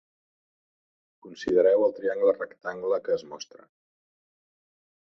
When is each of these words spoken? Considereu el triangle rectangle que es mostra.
Considereu 1.27 1.85
el 1.89 1.95
triangle 1.99 2.35
rectangle 2.41 3.01
que 3.07 3.15
es 3.19 3.29
mostra. 3.35 3.71